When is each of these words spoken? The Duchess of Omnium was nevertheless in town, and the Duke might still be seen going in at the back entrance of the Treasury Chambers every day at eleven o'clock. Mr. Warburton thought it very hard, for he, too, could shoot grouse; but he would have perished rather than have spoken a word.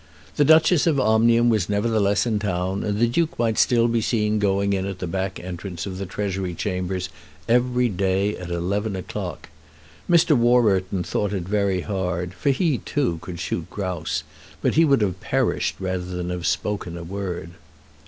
The 0.35 0.43
Duchess 0.45 0.87
of 0.87 0.99
Omnium 0.99 1.49
was 1.49 1.69
nevertheless 1.69 2.25
in 2.25 2.39
town, 2.39 2.83
and 2.83 2.97
the 2.97 3.05
Duke 3.05 3.37
might 3.37 3.59
still 3.59 3.87
be 3.87 4.01
seen 4.01 4.39
going 4.39 4.73
in 4.73 4.87
at 4.87 4.97
the 4.97 5.05
back 5.05 5.39
entrance 5.39 5.85
of 5.85 5.99
the 5.99 6.07
Treasury 6.07 6.55
Chambers 6.55 7.09
every 7.47 7.87
day 7.87 8.35
at 8.35 8.49
eleven 8.49 8.95
o'clock. 8.95 9.49
Mr. 10.09 10.35
Warburton 10.35 11.03
thought 11.03 11.33
it 11.33 11.43
very 11.43 11.81
hard, 11.81 12.33
for 12.33 12.49
he, 12.49 12.79
too, 12.79 13.19
could 13.21 13.39
shoot 13.39 13.69
grouse; 13.69 14.23
but 14.59 14.73
he 14.73 14.85
would 14.85 15.01
have 15.01 15.19
perished 15.19 15.75
rather 15.79 16.05
than 16.05 16.31
have 16.31 16.47
spoken 16.47 16.97
a 16.97 17.03
word. 17.03 17.51